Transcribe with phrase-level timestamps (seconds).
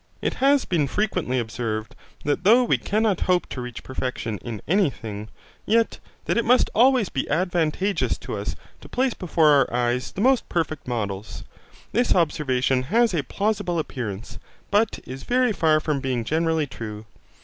[0.19, 4.89] It has been frequently observed that though we cannot hope to reach perfection in any
[4.89, 5.29] thing,
[5.67, 10.19] yet that it must always be advantageous to us to place before our eyes the
[10.21, 11.43] most perfect models.
[11.91, 14.39] This observation has a plausible appearance,
[14.71, 17.05] but is very far from being generally true.